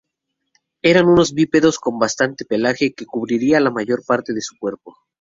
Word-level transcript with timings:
Eran 0.81 1.05
unos 1.05 1.31
bípedos 1.35 1.77
con 1.77 1.99
bastante 1.99 2.43
pelaje 2.43 2.91
que 2.95 3.05
cubría 3.05 3.59
la 3.59 3.69
mayor 3.69 4.03
parte 4.03 4.33
de 4.33 4.41
su 4.41 4.55
cuerpo. 4.57 4.97